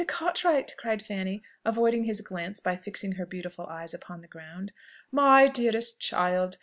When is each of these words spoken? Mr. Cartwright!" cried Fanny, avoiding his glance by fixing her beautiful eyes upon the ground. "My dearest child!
Mr. 0.01 0.07
Cartwright!" 0.07 0.73
cried 0.79 0.99
Fanny, 0.99 1.43
avoiding 1.63 2.05
his 2.05 2.21
glance 2.21 2.59
by 2.59 2.75
fixing 2.75 3.11
her 3.11 3.25
beautiful 3.27 3.67
eyes 3.67 3.93
upon 3.93 4.21
the 4.21 4.27
ground. 4.27 4.71
"My 5.11 5.47
dearest 5.47 5.99
child! 5.99 6.57